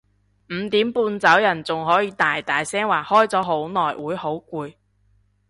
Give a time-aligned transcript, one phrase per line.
[0.49, 4.73] 五點半走人仲可以大大聲話開咗好耐會好攰